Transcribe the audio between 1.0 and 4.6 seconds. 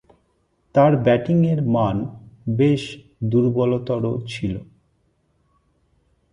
ব্যাটিংয়ের মান বেশ দূর্বলতর ছিল।